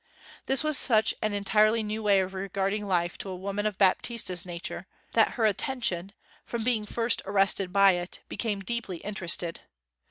This 0.47 0.63
was 0.63 0.79
such 0.79 1.13
an 1.21 1.31
entirely 1.31 1.83
new 1.83 2.01
way 2.01 2.21
of 2.21 2.33
regarding 2.33 2.87
life 2.87 3.19
to 3.19 3.29
a 3.29 3.35
woman 3.35 3.67
of 3.67 3.77
Baptista's 3.77 4.47
nature, 4.47 4.87
that 5.13 5.33
her 5.33 5.45
attention, 5.45 6.11
from 6.43 6.63
being 6.63 6.87
first 6.87 7.21
arrested 7.23 7.71
by 7.71 7.91
it, 7.91 8.21
became 8.27 8.61
deeply 8.61 8.97
interested. 8.97 9.59